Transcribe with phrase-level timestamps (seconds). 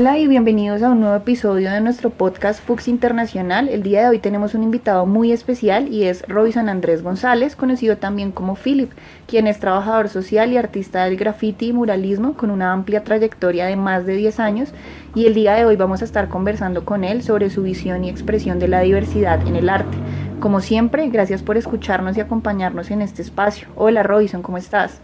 [0.00, 3.68] Hola y bienvenidos a un nuevo episodio de nuestro podcast Fux Internacional.
[3.68, 7.96] El día de hoy tenemos un invitado muy especial y es Robinson Andrés González, conocido
[7.96, 8.92] también como Philip,
[9.26, 13.74] quien es trabajador social y artista del graffiti y muralismo con una amplia trayectoria de
[13.74, 14.68] más de 10 años
[15.16, 18.08] y el día de hoy vamos a estar conversando con él sobre su visión y
[18.08, 19.98] expresión de la diversidad en el arte.
[20.38, 23.66] Como siempre, gracias por escucharnos y acompañarnos en este espacio.
[23.74, 25.00] Hola Robinson, ¿cómo estás?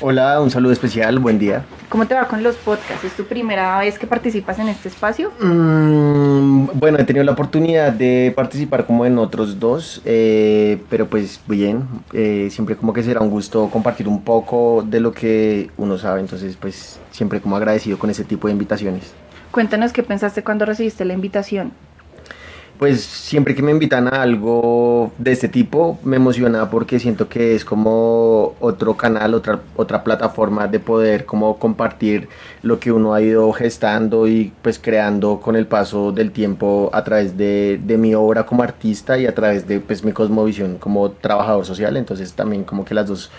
[0.00, 1.64] Hola, un saludo especial, buen día.
[1.88, 3.04] ¿Cómo te va con los podcasts?
[3.04, 5.30] ¿Es tu primera vez que participas en este espacio?
[5.40, 11.40] Mm, bueno, he tenido la oportunidad de participar como en otros dos, eh, pero pues
[11.46, 15.96] bien, eh, siempre como que será un gusto compartir un poco de lo que uno
[15.96, 19.14] sabe, entonces pues siempre como agradecido con ese tipo de invitaciones.
[19.52, 21.72] Cuéntanos qué pensaste cuando recibiste la invitación
[22.78, 27.54] pues siempre que me invitan a algo de este tipo me emociona porque siento que
[27.54, 32.28] es como otro canal, otra, otra plataforma de poder como compartir
[32.62, 37.04] lo que uno ha ido gestando y pues creando con el paso del tiempo a
[37.04, 41.10] través de, de mi obra como artista y a través de pues mi cosmovisión como
[41.10, 41.96] trabajador social.
[41.96, 43.30] Entonces también como que las dos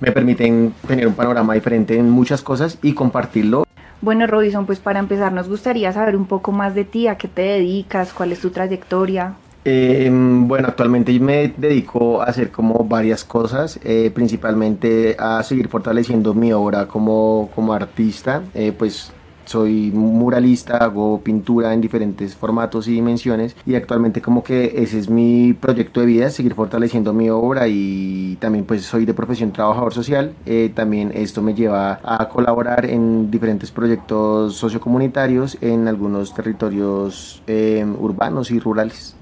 [0.00, 3.64] me permiten tener un panorama diferente en muchas cosas y compartirlo
[4.00, 7.28] bueno, Robinson, pues para empezar nos gustaría saber un poco más de ti, a qué
[7.28, 9.34] te dedicas, cuál es tu trayectoria.
[9.64, 16.32] Em, bueno, actualmente me dedico a hacer como varias cosas, eh, principalmente a seguir fortaleciendo
[16.32, 19.12] mi obra como, como artista, eh, pues
[19.48, 25.08] soy muralista, hago pintura en diferentes formatos y dimensiones y actualmente como que ese es
[25.08, 29.94] mi proyecto de vida, seguir fortaleciendo mi obra y también pues soy de profesión trabajador
[29.94, 37.42] social, eh, también esto me lleva a colaborar en diferentes proyectos sociocomunitarios en algunos territorios
[37.46, 39.14] eh, urbanos y rurales.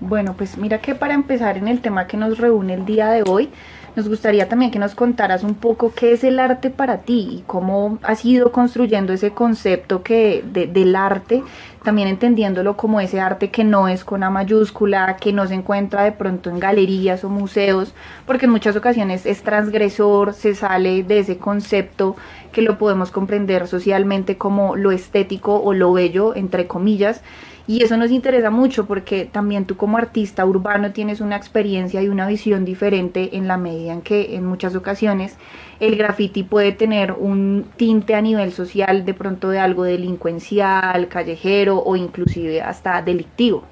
[0.00, 3.24] Bueno, pues mira que para empezar en el tema que nos reúne el día de
[3.26, 3.50] hoy,
[3.98, 7.44] nos gustaría también que nos contaras un poco qué es el arte para ti y
[7.48, 11.42] cómo has ido construyendo ese concepto que del arte,
[11.88, 16.04] también entendiéndolo como ese arte que no es con A mayúscula, que no se encuentra
[16.04, 17.94] de pronto en galerías o museos,
[18.26, 22.14] porque en muchas ocasiones es transgresor, se sale de ese concepto
[22.52, 27.22] que lo podemos comprender socialmente como lo estético o lo bello, entre comillas,
[27.66, 32.08] y eso nos interesa mucho porque también tú como artista urbano tienes una experiencia y
[32.08, 35.38] una visión diferente en la medida en que en muchas ocasiones
[35.80, 41.78] el graffiti puede tener un tinte a nivel social de pronto de algo delincuencial, callejero
[41.78, 43.64] o inclusive hasta delictivo.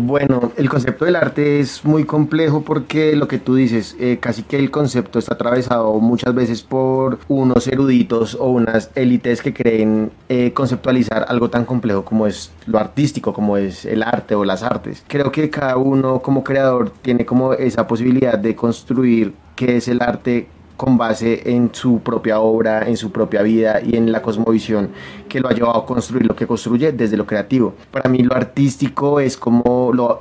[0.00, 4.44] Bueno, el concepto del arte es muy complejo porque lo que tú dices, eh, casi
[4.44, 10.12] que el concepto está atravesado muchas veces por unos eruditos o unas élites que creen
[10.28, 14.62] eh, conceptualizar algo tan complejo como es lo artístico, como es el arte o las
[14.62, 15.02] artes.
[15.08, 20.00] Creo que cada uno como creador tiene como esa posibilidad de construir qué es el
[20.00, 20.46] arte
[20.78, 24.90] con base en su propia obra, en su propia vida y en la cosmovisión
[25.28, 27.74] que lo ha llevado a construir lo que construye desde lo creativo.
[27.90, 29.60] Para mí lo artístico es como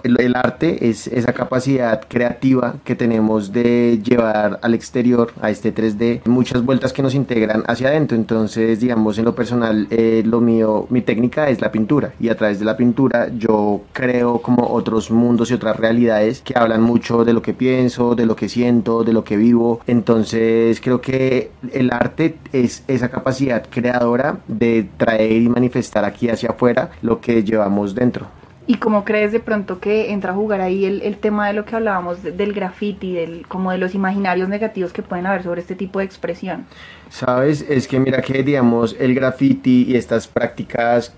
[0.03, 6.21] el arte, es esa capacidad creativa que tenemos de llevar al exterior, a este 3D,
[6.25, 8.17] muchas vueltas que nos integran hacia adentro.
[8.17, 12.37] Entonces, digamos, en lo personal, eh, lo mío, mi técnica es la pintura y a
[12.37, 17.25] través de la pintura yo creo como otros mundos y otras realidades que hablan mucho
[17.25, 19.81] de lo que pienso, de lo que siento, de lo que vivo.
[19.87, 26.51] Entonces, creo que el arte es esa capacidad creadora de traer y manifestar aquí hacia
[26.51, 28.27] afuera lo que llevamos dentro.
[28.69, 31.77] ¿Y cómo crees de pronto que entra a jugar ahí el, tema de lo que
[31.77, 35.99] hablábamos del graffiti, del, como de los imaginarios negativos que pueden haber sobre este tipo
[35.99, 36.65] de expresión?
[37.09, 41.13] Sabes, es que mira que digamos el graffiti y estas prácticas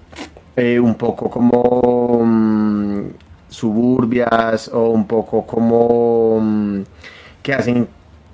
[0.56, 3.06] eh, un poco como mm,
[3.50, 6.82] suburbias o un poco como mm,
[7.42, 7.88] que hacen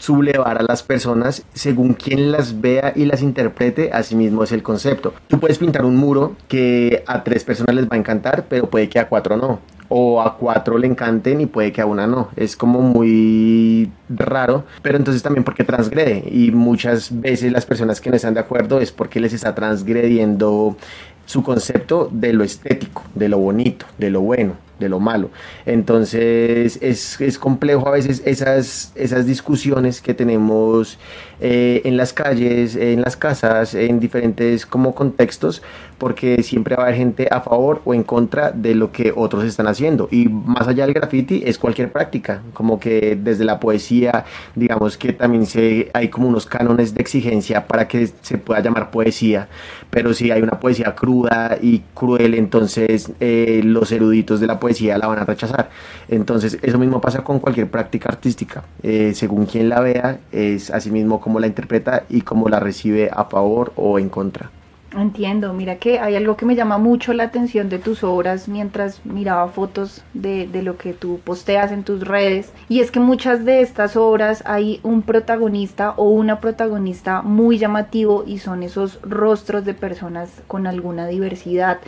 [0.06, 4.62] sublevar a las personas según quien las vea y las interprete, así mismo es el
[4.62, 5.14] concepto.
[5.28, 8.88] Tú puedes pintar un muro que a tres personas les va a encantar, pero puede
[8.88, 9.60] que a cuatro no.
[9.90, 12.30] O a cuatro le encanten y puede que a una no.
[12.36, 16.24] Es como muy raro, pero entonces también porque transgrede.
[16.31, 20.78] Y muchas veces las personas que no están de acuerdo es porque les está transgrediendo
[21.25, 25.30] su concepto de lo estético, de lo bonito, de lo bueno de lo malo.
[25.66, 30.98] Entonces es, es, complejo a veces esas, esas discusiones que tenemos
[31.39, 35.62] eh, en las calles, en las casas, en diferentes como contextos,
[35.98, 39.44] porque siempre va a haber gente a favor o en contra de lo que otros
[39.44, 40.07] están haciendo.
[40.12, 44.25] Y más allá del graffiti es cualquier práctica, como que desde la poesía,
[44.56, 45.45] digamos que también
[45.94, 49.48] hay como unos cánones de exigencia para que se pueda llamar poesía,
[49.89, 54.64] pero si hay una poesía cruda y cruel, entonces eh, los eruditos de la poesía
[54.97, 55.69] la van a rechazar.
[56.07, 60.91] Entonces eso mismo pasa con cualquier práctica artística, eh, según quien la vea, es así
[60.91, 64.50] mismo como la interpreta y cómo la recibe a favor o en contra.
[64.97, 69.06] Entiendo, mira que hay algo que me llama mucho la atención de tus obras mientras
[69.06, 73.44] miraba fotos de, de, lo que tú posteas en tus redes y es que muchas
[73.44, 79.65] de estas obras hay un protagonista o una protagonista muy llamativo y son esos rostros
[79.65, 81.79] de personas con alguna diversidad.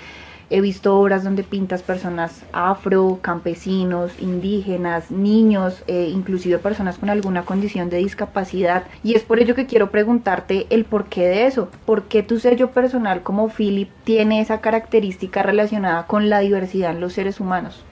[0.49, 7.43] He visto obras donde pintas personas afro, campesinos, indígenas, niños, eh, inclusive personas con alguna
[7.43, 8.85] condición de discapacidad.
[9.03, 11.69] Y es por ello que quiero preguntarte el porqué de eso.
[11.85, 17.01] ¿Por qué tu sello personal como Philip tiene esa característica relacionada con la diversidad en
[17.01, 17.83] los seres humanos?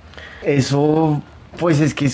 [0.42, 1.22] Eso,
[1.60, 2.10] pues es que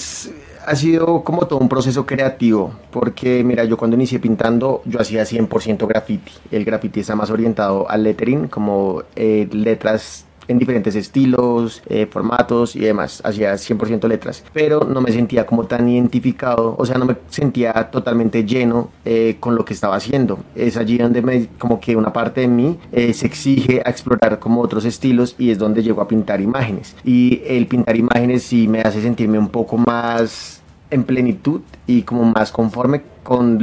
[0.66, 5.24] ha sido como todo un proceso creativo, porque mira, yo cuando inicié pintando, yo hacía
[5.24, 6.32] 100% graffiti.
[6.52, 12.76] El graffiti está más orientado al lettering, como eh, letras en diferentes estilos, eh, formatos
[12.76, 17.06] y demás, hacía 100% letras, pero no me sentía como tan identificado, o sea, no
[17.06, 20.40] me sentía totalmente lleno eh, con lo que estaba haciendo.
[20.56, 24.40] Es allí donde me, como que una parte de mí eh, se exige a explorar
[24.40, 26.96] como otros estilos y es donde llego a pintar imágenes.
[27.04, 30.61] Y el pintar imágenes sí me hace sentirme un poco más
[30.92, 33.60] en plenitud y como más conforme con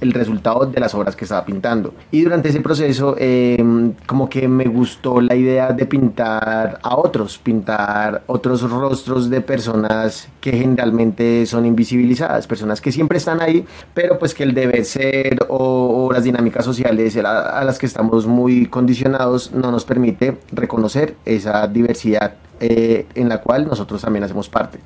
[0.00, 1.94] el resultado de las obras que estaba pintando.
[2.10, 7.38] Y durante ese proceso em, como que me gustó la idea de pintar a otros,
[7.38, 14.18] pintar otros rostros de personas que generalmente son invisibilizadas, personas que siempre están ahí, pero
[14.18, 19.52] pues que el deber ser o, las dinámicas sociales a las que estamos muy condicionados
[19.52, 22.34] no nos permite reconocer esa diversidad
[22.64, 24.78] eh, en la cual nosotros también hacemos parte.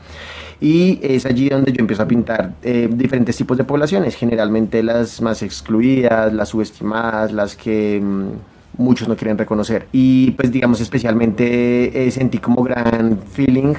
[0.61, 5.21] Y es allí donde yo empiezo a pintar eh, diferentes tipos de poblaciones, generalmente las
[5.21, 8.01] más excluidas, las subestimadas, las que...
[8.03, 8.31] Mm,
[8.79, 9.87] muchos no quieren reconocer.
[9.91, 13.73] Y pues digamos especialmente eh, sentí como gran feeling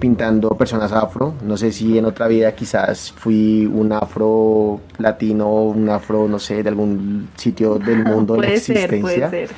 [0.00, 1.34] pintando personas afro.
[1.44, 6.64] No sé si en otra vida quizás fui un afro latino, un afro, no sé,
[6.64, 8.88] de algún sitio del mundo en existencia.
[8.88, 9.50] Ser, puede ser.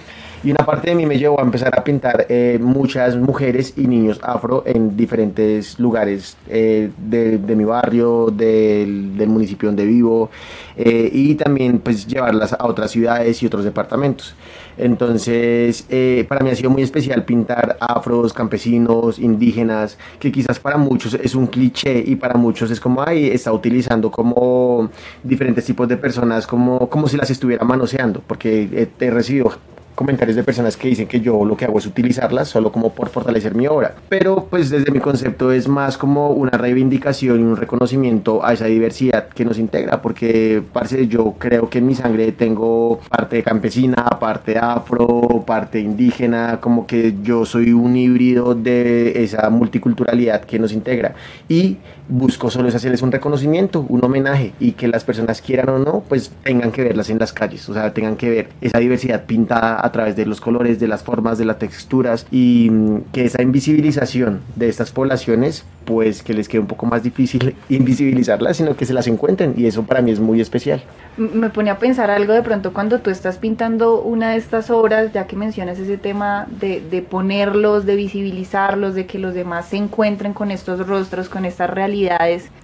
[0.45, 3.87] Y una parte de mí me llevó a empezar a pintar eh, muchas mujeres y
[3.87, 10.29] niños afro en diferentes lugares eh, de, mi barrio, del, municipio donde vivo,
[10.77, 14.35] eh, y también pues llevarlas a otras ciudades y otros departamentos.
[14.77, 15.87] Entonces,
[16.29, 21.35] para mí ha sido muy especial pintar afros, campesinos, indígenas, que quizás para muchos es
[21.35, 24.91] un cliché y para muchos es como, ay, está utilizando como
[25.23, 29.55] diferentes tipos de personas, como, como si las estuviera manoseando, porque he recibido
[29.95, 33.09] comentarios de personas que dicen que yo lo que hago es utilizarlas solo como por
[33.09, 33.95] fortalecer mi obra.
[34.09, 38.67] Pero pues desde mi concepto es más como una reivindicación y un reconocimiento a esa
[38.67, 44.05] diversidad que nos integra, porque parce, yo creo que en mi sangre tengo parte campesina,
[44.19, 50.73] parte afro, parte indígena, como que yo soy un híbrido de esa multiculturalidad que nos
[50.73, 51.15] integra.
[51.49, 55.79] Y busco solo es hacerles un reconocimiento, un homenaje y que las personas quieran o
[55.79, 59.25] no, pues tengan que verlas en las calles, o sea, tengan que ver esa diversidad
[59.25, 62.71] pintada a través de los colores, de las formas, de las texturas y
[63.13, 68.57] que esa invisibilización de estas poblaciones, pues que les quede un poco más difícil invisibilizarlas,
[68.59, 70.83] sino que se las encuentren y eso para mí es muy especial.
[71.17, 75.13] Me pone a pensar algo de pronto cuando tú estás pintando una de estas obras,
[75.13, 79.77] ya que mencionas ese tema de, de, ponerlos, de visibilizarlos, de que los demás se
[79.77, 81.71] encuentren con estos rostros, con estas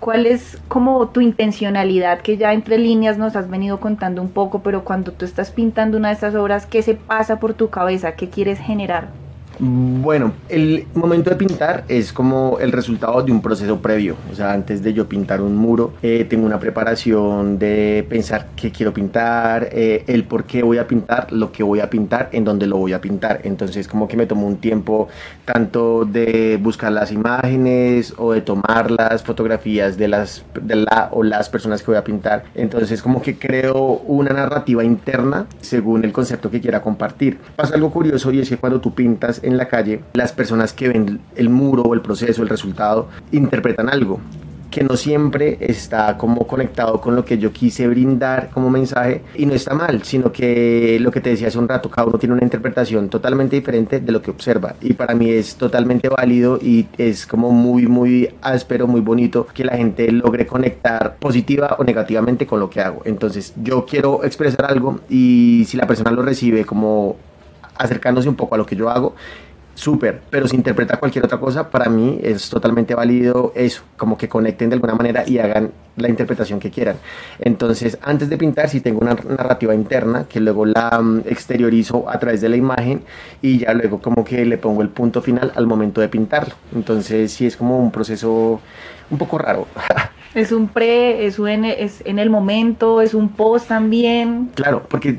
[0.00, 4.60] ¿Cuál es como tu intencionalidad que ya entre líneas nos has venido contando un poco,
[4.62, 8.16] pero cuando tú estás pintando una de estas obras, ¿qué se pasa por tu cabeza?
[8.16, 9.19] ¿Qué quieres generar?
[9.62, 14.16] Bueno, el momento de pintar es como el resultado de un proceso previo.
[14.32, 18.72] O sea, antes de yo pintar un muro, eh, tengo una preparación de pensar qué
[18.72, 22.44] quiero pintar, eh, el por qué voy a pintar, lo que voy a pintar, en
[22.44, 23.42] dónde lo voy a pintar.
[23.44, 25.08] Entonces, como que me tomo un tiempo
[25.44, 31.22] tanto de buscar las imágenes o de tomar las fotografías de las de la o
[31.22, 32.44] las personas que voy a pintar.
[32.54, 37.38] Entonces, como que creo una narrativa interna según el concepto que quiera compartir.
[37.56, 40.88] Pasa algo curioso y es que cuando tú pintas en la calle, las personas que
[40.88, 44.20] ven el muro o el proceso, el resultado, interpretan algo
[44.70, 49.44] que no siempre está como conectado con lo que yo quise brindar como mensaje y
[49.46, 52.34] no está mal, sino que lo que te decía hace un rato, cada uno tiene
[52.34, 56.86] una interpretación totalmente diferente de lo que observa y para mí es totalmente válido y
[56.96, 62.46] es como muy muy áspero, muy bonito que la gente logre conectar positiva o negativamente
[62.46, 63.02] con lo que hago.
[63.04, 67.16] Entonces yo quiero expresar algo y si la persona lo recibe como
[67.80, 69.14] acercándose un poco a lo que yo hago,
[69.74, 74.28] súper, pero si interpreta cualquier otra cosa, para mí es totalmente válido eso, como que
[74.28, 76.96] conecten de alguna manera y hagan la interpretación que quieran.
[77.38, 82.18] Entonces, antes de pintar, si tengo una narrativa interna que luego la mm, exteriorizo a
[82.18, 83.02] través de la imagen
[83.40, 86.54] y ya luego como que le pongo el punto final al momento de pintarlo.
[86.74, 88.60] Entonces, sí es como un proceso
[89.10, 89.66] un poco raro.
[90.32, 94.48] Es un pre, es, un, es en el momento, es un post también.
[94.54, 95.18] Claro, porque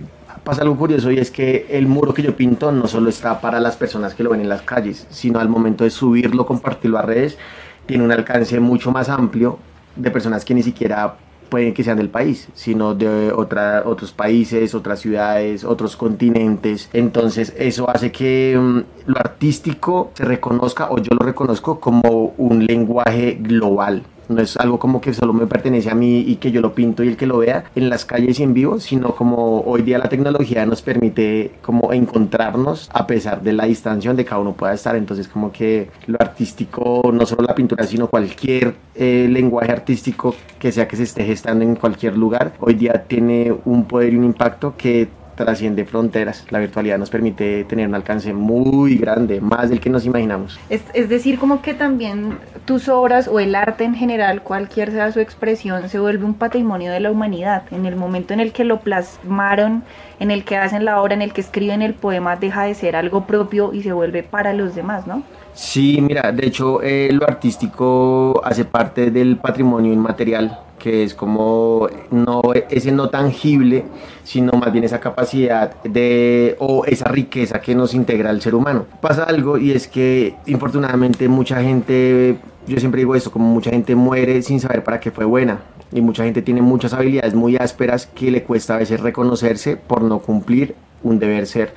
[0.51, 3.61] pasa algo curioso y es que el muro que yo pinto no solo está para
[3.61, 7.03] las personas que lo ven en las calles, sino al momento de subirlo, compartirlo a
[7.03, 7.37] redes,
[7.85, 9.59] tiene un alcance mucho más amplio
[9.95, 11.15] de personas que ni siquiera
[11.47, 16.89] pueden que sean del país, sino de otra, otros países, otras ciudades, otros continentes.
[16.91, 22.65] Entonces eso hace que mm, lo artístico se reconozca o yo lo reconozco como un
[22.65, 26.61] lenguaje global no es algo como que solo me pertenece a mí y que yo
[26.61, 29.61] lo pinto y el que lo vea en las calles y en vivo, sino como
[29.61, 34.41] hoy día la tecnología nos permite como encontrarnos a pesar de la distancia donde cada
[34.41, 34.95] uno pueda estar.
[34.95, 40.71] Entonces como que lo artístico, no solo la pintura, sino cualquier eh, lenguaje artístico que
[40.71, 44.25] sea que se esté gestando en cualquier lugar, hoy día tiene un poder y un
[44.25, 45.07] impacto que
[45.41, 46.45] trasciende fronteras.
[46.49, 50.59] La virtualidad nos permite tener un alcance muy grande, más del que nos imaginamos.
[50.69, 55.11] Es, es, decir, como que también tus obras o el arte en general, cualquier sea
[55.11, 57.63] su expresión, se vuelve un patrimonio de la humanidad.
[57.71, 59.83] En el momento en el que lo plasmaron,
[60.19, 62.95] en el que hacen la obra, en el que escriben el poema, deja de ser
[62.95, 65.23] algo propio y se vuelve para los demás, ¿no?
[65.53, 71.87] Sí, mira, de hecho eh, lo artístico hace parte del patrimonio inmaterial que es como
[72.09, 73.85] no ese no tangible,
[74.23, 78.85] sino más bien esa capacidad de o esa riqueza que nos integra al ser humano.
[79.01, 82.37] Pasa algo y es que infortunadamente mucha gente,
[82.67, 85.59] yo siempre digo esto, como mucha gente muere sin saber para qué fue buena
[85.91, 90.01] y mucha gente tiene muchas habilidades muy ásperas que le cuesta a veces reconocerse por
[90.01, 91.73] no cumplir un deber ser.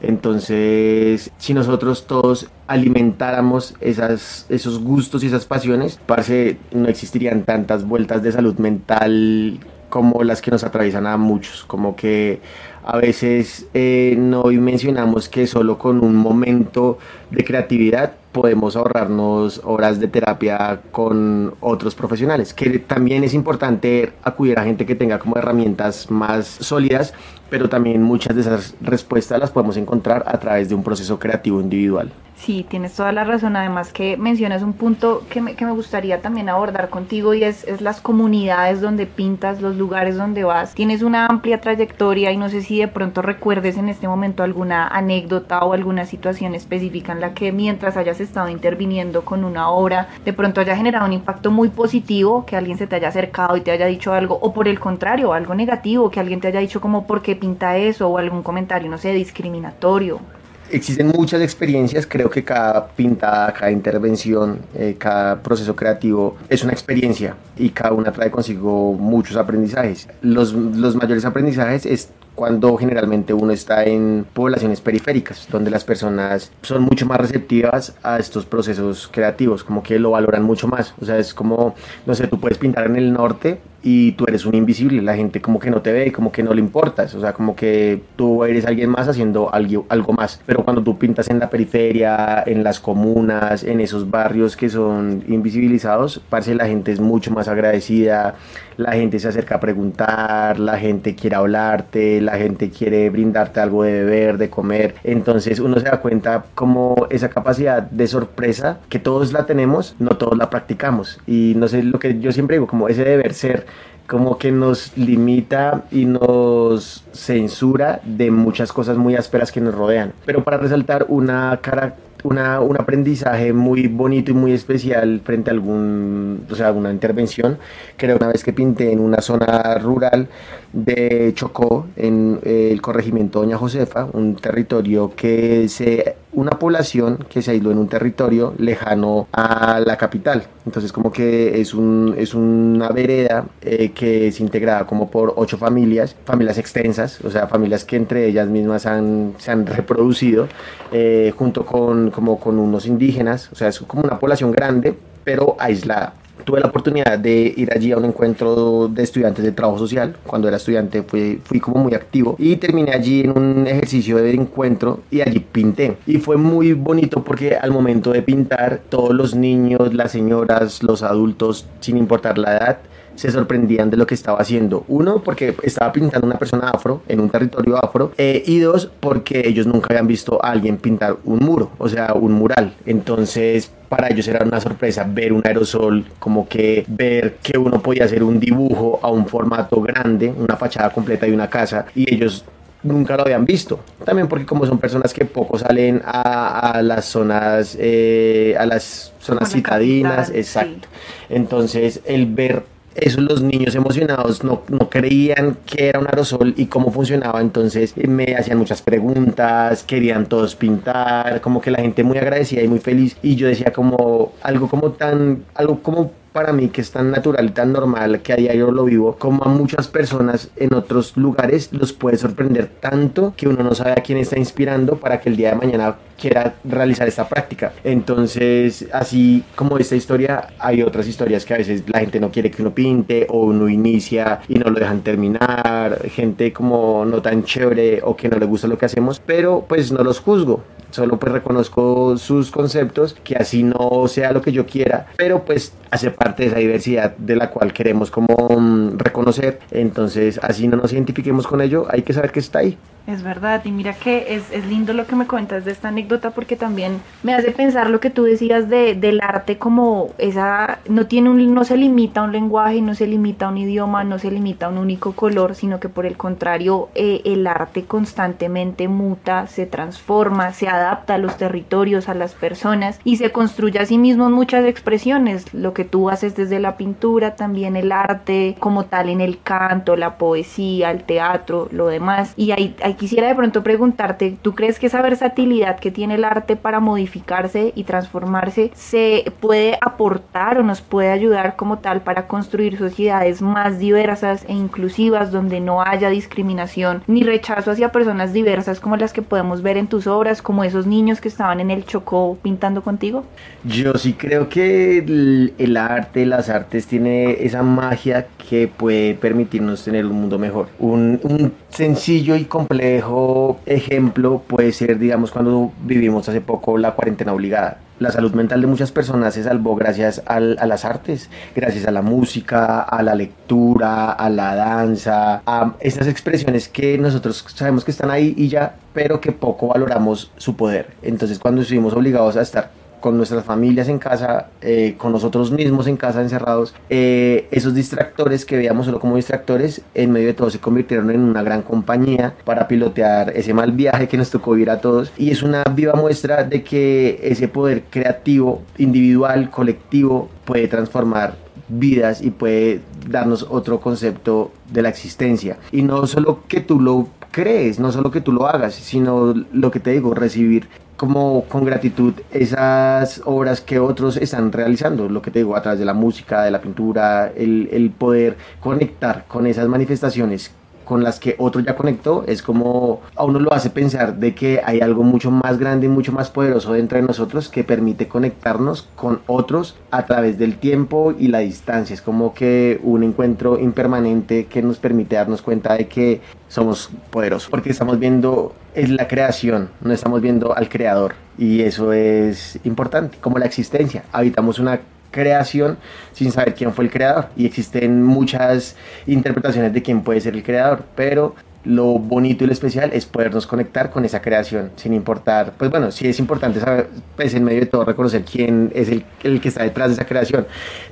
[0.00, 7.84] Entonces, si nosotros todos alimentáramos esas, esos gustos y esas pasiones, parce, no existirían tantas
[7.84, 12.40] vueltas de salud mental como las que nos atraviesan a muchos, como que
[12.84, 16.98] a veces eh, no mencionamos que solo con un momento
[17.30, 24.58] de creatividad podemos ahorrarnos horas de terapia con otros profesionales, que también es importante acudir
[24.58, 27.14] a gente que tenga como herramientas más sólidas,
[27.50, 31.60] pero también muchas de esas respuestas las podemos encontrar a través de un proceso creativo
[31.60, 32.10] individual.
[32.38, 33.56] Sí, tienes toda la razón.
[33.56, 37.64] Además que mencionas un punto que me, que me gustaría también abordar contigo y es,
[37.64, 40.72] es, las comunidades donde pintas, los lugares donde vas.
[40.74, 44.86] Tienes una amplia trayectoria y no sé si de pronto recuerdes en este momento alguna
[44.86, 50.08] anécdota o alguna situación específica en la que mientras hayas estado interviniendo con una obra,
[50.24, 53.62] de pronto haya generado un impacto muy positivo, que alguien se te haya acercado y
[53.62, 56.80] te haya dicho algo, o por el contrario, algo negativo, que alguien te haya dicho
[56.80, 60.20] como por qué pinta eso o algún comentario, no sé, discriminatorio
[60.70, 66.72] existen muchas experiencias, creo que cada pintada, cada intervención, eh, cada proceso creativo es una
[66.72, 70.08] experiencia y cada una trae consigo muchos aprendizajes.
[70.22, 76.52] Los, los mayores aprendizajes es cuando generalmente uno está en poblaciones periféricas, donde las personas
[76.62, 80.94] son mucho más receptivas a estos procesos creativos, como que lo valoran mucho más.
[81.00, 81.74] O sea, es como,
[82.06, 85.40] no sé, tú puedes pintar en el norte y tú eres un invisible, la gente
[85.40, 88.44] como que no te ve, como que no le importas, o sea, como que tú
[88.44, 90.40] eres alguien más haciendo algo, algo más.
[90.46, 95.22] Pero cuando tú pintas en la periferia, en las comunas, en esos barrios que son
[95.28, 98.34] invisibilizados, parece la gente es mucho más agradecida,
[98.78, 103.82] la gente se acerca a preguntar, la gente quiere hablarte, la gente quiere brindarte algo
[103.82, 104.94] de beber, de comer.
[105.02, 110.10] Entonces uno se da cuenta como esa capacidad de sorpresa que todos la tenemos, no
[110.16, 111.18] todos la practicamos.
[111.26, 113.66] Y no sé lo que yo siempre digo, como ese deber ser
[114.08, 120.12] como que nos limita y nos censura de muchas cosas muy ásperas que nos rodean.
[120.24, 125.52] Pero para resaltar una cara una, un aprendizaje muy bonito y muy especial frente a
[125.52, 127.58] algún, o sea, alguna intervención.
[127.96, 130.28] Creo una vez que pinté en una zona rural
[130.72, 137.52] de Chocó, en el corregimiento Doña Josefa, un territorio que se, una población que se
[137.52, 140.44] aisló en un territorio lejano a la capital.
[140.66, 145.56] Entonces como que es, un, es una vereda eh, que es integrada como por ocho
[145.58, 150.48] familias, familias extensas, o sea, familias que entre ellas mismas han, se han reproducido
[150.92, 154.94] eh, junto con, como con unos indígenas, o sea, es como una población grande,
[155.24, 156.14] pero aislada
[156.44, 160.16] tuve la oportunidad de ir allí a un encuentro de estudiantes de trabajo social.
[160.26, 164.32] Cuando era estudiante fui, fui como muy activo y terminé allí en un ejercicio de
[164.32, 165.96] encuentro y allí pinté.
[166.06, 171.02] Y fue muy bonito porque al momento de pintar todos los niños, las señoras, los
[171.02, 172.78] adultos, sin importar la edad,
[173.18, 174.84] se sorprendían de lo que estaba haciendo.
[174.86, 178.12] Uno, porque estaba pintando una persona afro en un territorio afro.
[178.16, 182.12] Eh, y dos, porque ellos nunca habían visto a alguien pintar un muro, o sea,
[182.14, 182.74] un mural.
[182.86, 188.04] Entonces, para ellos era una sorpresa ver un aerosol, como que ver que uno podía
[188.04, 192.44] hacer un dibujo a un formato grande, una fachada completa de una casa, y ellos
[192.84, 193.80] nunca lo habían visto.
[194.04, 199.50] También porque como son personas que poco salen a, las zonas, eh, a las zonas
[199.50, 200.86] citadinas, exacto.
[201.28, 206.66] Entonces el ver eso los niños emocionados no, no creían que era un aerosol y
[206.66, 212.18] cómo funcionaba, entonces me hacían muchas preguntas, querían todos pintar, como que la gente muy
[212.18, 213.16] agradecida y muy feliz.
[213.22, 217.52] Y yo decía como algo como tan, algo como para mí que es tan natural
[217.52, 221.92] tan normal que a diario lo vivo, como a muchas personas en otros lugares los
[221.92, 225.50] puede sorprender tanto que uno no sabe a quién está inspirando para que el día
[225.50, 227.72] de mañana quiera realizar esta práctica.
[227.84, 232.50] Entonces, así como esta historia, hay otras historias que a veces la gente no quiere
[232.50, 237.44] que uno pinte o uno inicia y no lo dejan terminar, gente como no tan
[237.44, 241.18] chévere o que no le gusta lo que hacemos, pero pues no los juzgo solo
[241.18, 246.10] pues reconozco sus conceptos, que así no sea lo que yo quiera, pero pues hace
[246.10, 250.92] parte de esa diversidad de la cual queremos como mm, reconocer, entonces así no nos
[250.92, 252.76] identifiquemos con ello, hay que saber que está ahí.
[253.08, 256.32] Es verdad, y mira que es, es, lindo lo que me cuentas de esta anécdota
[256.32, 261.06] porque también me hace pensar lo que tú decías de, del arte como esa, no,
[261.06, 264.18] tiene un, no se limita a un lenguaje, no se limita a un idioma, no
[264.18, 268.88] se limita a un único color, sino que por el contrario eh, el arte constantemente
[268.88, 273.86] muta, se transforma, se adapta a los territorios, a las personas y se construye a
[273.86, 278.54] sí mismo en muchas expresiones, lo que tú haces desde la pintura, también el arte
[278.60, 283.28] como tal en el canto, la poesía, el teatro, lo demás, y hay, hay quisiera
[283.28, 287.84] de pronto preguntarte, ¿tú crees que esa versatilidad que tiene el arte para modificarse y
[287.84, 294.44] transformarse se puede aportar o nos puede ayudar como tal para construir sociedades más diversas
[294.48, 299.62] e inclusivas donde no haya discriminación ni rechazo hacia personas diversas como las que podemos
[299.62, 303.24] ver en tus obras, como esos niños que estaban en el Chocó pintando contigo?
[303.64, 310.04] Yo sí creo que el, arte, las artes tiene esa magia que puede permitirnos tener
[310.06, 310.68] un mundo mejor.
[310.78, 317.78] Un sencillo y complejo ejemplo puede ser, digamos, cuando vivimos hace poco la cuarentena obligada.
[317.98, 321.90] La salud mental de muchas personas se salvó gracias al, a las artes, gracias a
[321.90, 327.90] la música, a la lectura, a la danza, a estas expresiones que nosotros sabemos que
[327.90, 330.90] están ahí y ya, pero que poco valoramos su poder.
[331.02, 335.86] Entonces cuando estuvimos obligados a estar con nuestras familias en casa, eh, con nosotros mismos
[335.86, 340.50] en casa encerrados, eh, esos distractores que veíamos solo como distractores, en medio de todo
[340.50, 344.70] se convirtieron en una gran compañía para pilotear ese mal viaje que nos tocó vivir
[344.70, 345.12] a todos.
[345.16, 351.36] Y es una viva muestra de que ese poder creativo, individual, colectivo, puede transformar
[351.68, 355.58] vidas y puede darnos otro concepto de la existencia.
[355.70, 359.70] Y no solo que tú lo crees, no solo que tú lo hagas, sino lo
[359.70, 365.30] que te digo, recibir como con gratitud esas obras que otros están realizando, lo que
[365.30, 369.46] te digo, a través de la música, de la pintura, el, el poder conectar con
[369.46, 370.50] esas manifestaciones
[370.88, 374.62] con las que otro ya conectó, es como a uno lo hace pensar de que
[374.64, 378.88] hay algo mucho más grande y mucho más poderoso dentro de nosotros que permite conectarnos
[378.96, 381.92] con otros a través del tiempo y la distancia.
[381.92, 387.50] Es como que un encuentro impermanente que nos permite darnos cuenta de que somos poderosos,
[387.50, 393.18] porque estamos viendo es la creación, no estamos viendo al creador y eso es importante,
[393.20, 394.04] como la existencia.
[394.12, 395.78] Habitamos una creación
[396.12, 397.28] sin saber quién fue el creador.
[397.36, 401.34] Y existen muchas interpretaciones de quién puede ser el creador, pero
[401.68, 405.90] lo bonito y lo especial es podernos conectar con esa creación sin importar, pues bueno,
[405.90, 409.48] sí es importante saber, pues en medio de todo reconocer quién es el, el, que
[409.48, 410.46] está detrás de esa creación,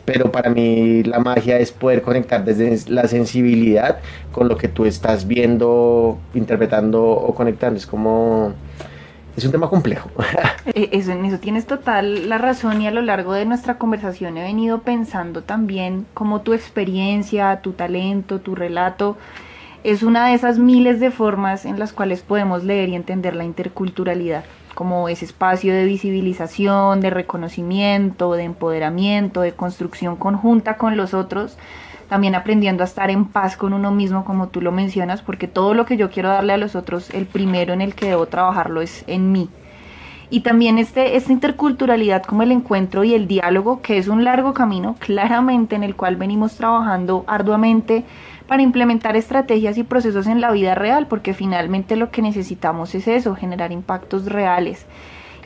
[0.04, 4.00] pero para mí la magia es poder conectar desde la sensibilidad
[4.32, 8.52] con lo que tú estás viendo, interpretando o conectando, es como
[9.34, 10.10] es un tema complejo.
[10.74, 14.36] Eh, eso, en eso tienes total la razón y a lo largo de nuestra conversación
[14.36, 19.16] he venido pensando también cómo tu experiencia, tu talento, tu relato
[19.86, 23.44] es una de esas miles de formas en las cuales podemos leer y entender la
[23.44, 24.44] interculturalidad
[24.74, 31.56] como ese espacio de visibilización, de reconocimiento, de empoderamiento, de construcción conjunta con los otros
[32.08, 35.74] también aprendiendo a estar en paz con uno mismo, como tú lo mencionas, porque todo
[35.74, 38.80] lo que yo quiero darle a los otros, el primero en el que debo trabajarlo
[38.80, 39.48] es en mí.
[40.28, 44.54] Y también este, esta interculturalidad como el encuentro y el diálogo, que es un largo
[44.54, 48.04] camino, claramente en el cual venimos trabajando arduamente
[48.46, 53.08] para implementar estrategias y procesos en la vida real, porque finalmente lo que necesitamos es
[53.08, 54.86] eso, generar impactos reales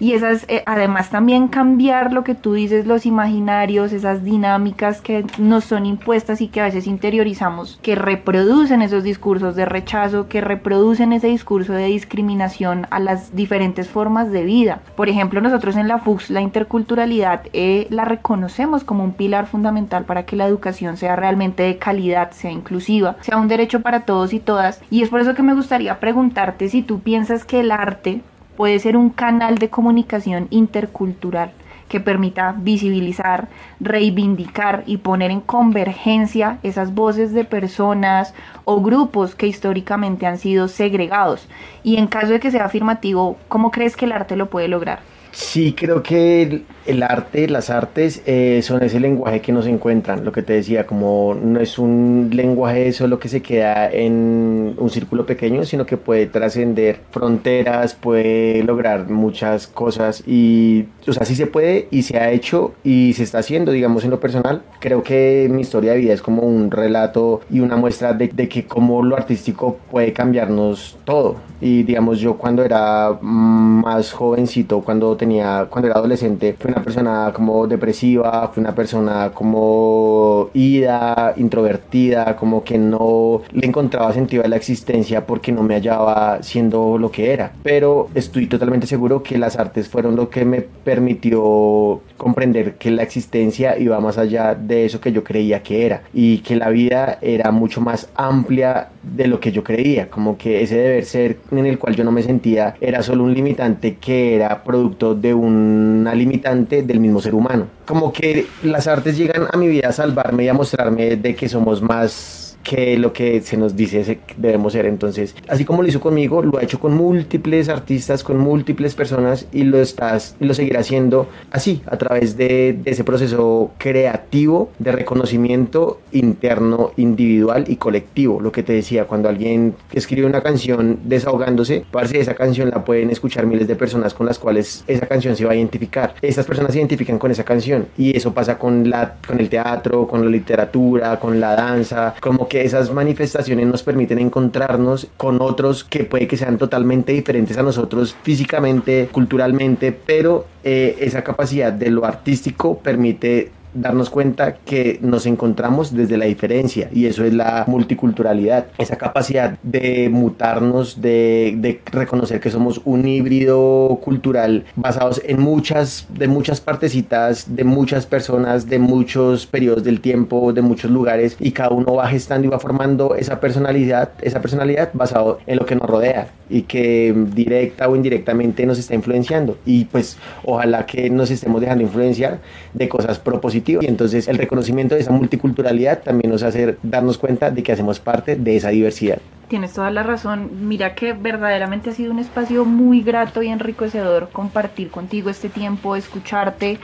[0.00, 5.24] y esas, eh, además también cambiar lo que tú dices, los imaginarios, esas dinámicas que
[5.38, 10.40] nos son impuestas y que a veces interiorizamos, que reproducen esos discursos de rechazo, que
[10.40, 14.80] reproducen ese discurso de discriminación a las diferentes formas de vida.
[14.96, 20.04] Por ejemplo, nosotros en la FUX la interculturalidad eh, la reconocemos como un pilar fundamental
[20.04, 24.32] para que la educación sea realmente de calidad, sea inclusiva, sea un derecho para todos
[24.32, 24.80] y todas.
[24.90, 28.22] Y es por eso que me gustaría preguntarte si tú piensas que el arte
[28.60, 31.52] puede ser un canal de comunicación intercultural
[31.88, 33.48] que permita visibilizar,
[33.80, 38.34] reivindicar y poner en convergencia esas voces de personas
[38.66, 41.48] o grupos que históricamente han sido segregados.
[41.82, 45.00] Y en caso de que sea afirmativo, ¿cómo crees que el arte lo puede lograr?
[45.32, 50.32] Sí, creo que el, arte, las artes eh, son ese lenguaje que nos encuentran, lo
[50.32, 55.26] que te decía, como no es un lenguaje solo que se queda en un círculo
[55.26, 61.46] pequeño, sino que puede trascender fronteras, puede lograr muchas cosas y, o sea, sí se
[61.46, 64.62] puede y se ha hecho y se está haciendo, digamos, en lo personal.
[64.80, 68.48] Creo que mi historia de vida es como un relato y una muestra de, de
[68.48, 71.36] que como lo artístico puede cambiarnos todo.
[71.60, 77.30] Y digamos, yo cuando era más jovencito, cuando tenía, cuando era adolescente, fui una persona
[77.34, 84.48] como depresiva, fui una persona como ida, introvertida, como que no le encontraba sentido a
[84.48, 87.52] la existencia porque no me hallaba siendo lo que era.
[87.62, 93.02] Pero estoy totalmente seguro que las artes fueron lo que me permitió comprender que la
[93.02, 97.18] existencia iba más allá de eso que yo creía que era y que la vida
[97.20, 101.66] era mucho más amplia de lo que yo creía, como que ese deber ser en
[101.66, 106.14] el cual yo no me sentía era solo un limitante que era producto de una
[106.14, 107.66] limitante del mismo ser humano.
[107.86, 111.48] Como que las artes llegan a mi vida a salvarme y a mostrarme de que
[111.48, 114.86] somos más que lo que se nos dice debemos ser.
[114.86, 119.46] Entonces, así como lo hizo conmigo, lo ha hecho con múltiples artistas, con múltiples personas
[119.52, 126.00] y lo estás lo seguirá haciendo así, a través de, ese proceso creativo de reconocimiento
[126.12, 128.40] interno, individual y colectivo.
[128.40, 133.10] Lo que te decía, cuando alguien escribe una canción desahogándose, parece esa canción la pueden
[133.10, 136.14] escuchar miles de personas con las cuales esa canción se va a identificar.
[136.22, 140.06] Estas personas se identifican con esa canción y eso pasa con la con el teatro,
[140.06, 145.84] con la literatura, con la danza, como que esas manifestaciones nos permiten encontrarnos con otros
[145.84, 151.90] que puede que sean totalmente diferentes a nosotros físicamente, culturalmente, pero eh, esa capacidad de
[151.90, 157.64] lo artístico permite darnos cuenta que nos encontramos desde la diferencia y eso es la
[157.66, 165.40] multiculturalidad, esa capacidad de mutarnos, de, de, reconocer que somos un híbrido cultural basados en
[165.40, 171.36] muchas, de muchas partecitas, de muchas personas, de muchos periodos del tiempo, de muchos lugares
[171.40, 175.66] y cada uno va gestando y va formando esa personalidad, esa personalidad basado en lo
[175.66, 181.08] que nos rodea y que directa o indirectamente nos está influenciando y pues ojalá que
[181.08, 182.40] nos estemos dejando influenciar
[182.74, 187.50] de cosas propositivas y entonces el reconocimiento de esa multiculturalidad también nos hace darnos cuenta
[187.50, 189.18] de que hacemos parte de esa diversidad.
[189.48, 190.68] Tienes toda la razón.
[190.68, 195.96] Mira que verdaderamente ha sido un espacio muy grato y enriquecedor compartir contigo este tiempo,
[195.96, 196.78] escucharte,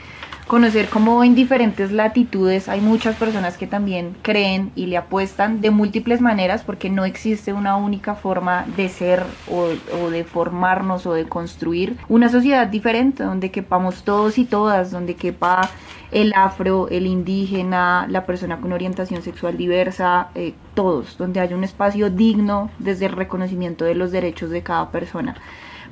[0.47, 5.71] conocer cómo en diferentes latitudes hay muchas personas que también creen y le apuestan de
[5.71, 11.29] múltiples maneras porque no existe una única forma de ser o, de formarnos o de
[11.29, 15.69] construir una sociedad diferente donde quepamos todos y todas, donde quepa
[16.13, 21.65] el afro, el indígena, la persona con orientación sexual diversa, eh, todos, donde haya un
[21.65, 25.35] espacio digno desde el reconocimiento de los derechos de cada persona.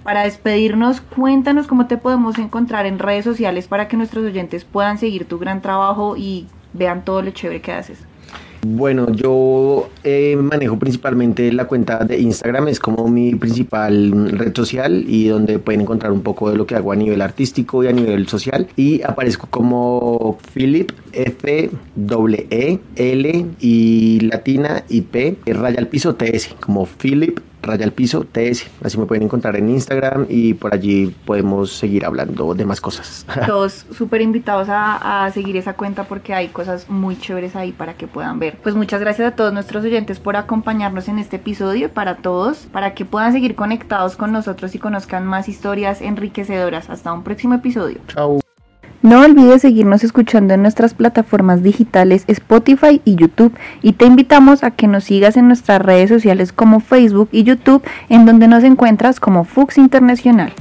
[0.05, 4.99] Para despedirnos, cuéntanos cómo te podemos encontrar en redes sociales para que nuestros oyentes puedan
[4.99, 8.01] seguir tu gran trabajo y vean todo lo chévere que haces.
[8.67, 15.05] Bueno, yo eh, manejo principalmente la cuenta de Instagram, es como mi principal red social
[15.07, 17.93] y donde pueden encontrar un poco de lo que hago a nivel artístico y a
[17.93, 18.69] nivel social.
[18.77, 21.71] Y aparezco como Philip F
[22.51, 28.25] E L y latina y P raya al piso TS, como Philip raya al piso
[28.25, 28.67] TS.
[28.83, 33.27] Así me pueden encontrar en Instagram y por allí podemos seguir hablando de más cosas.
[33.47, 37.95] Todos súper invitados a, a, seguir esa cuenta porque hay cosas muy chéveres ahí para
[37.95, 38.59] que puedan ver.
[38.63, 42.95] Pues muchas gracias a todos nuestros oyentes por acompañarnos en este episodio, para todos, para
[42.95, 46.91] que puedan seguir conectados con nosotros y conozcan más historias enriquecedoras.
[46.91, 47.99] Hasta un próximo episodio.
[48.09, 48.44] Chao.
[49.05, 54.71] No olvides seguirnos escuchando en nuestras plataformas digitales Spotify y YouTube y te invitamos a
[54.71, 59.21] que nos sigas en nuestras redes sociales como Facebook y YouTube en donde nos encuentras
[59.21, 60.55] como Fux Internacional.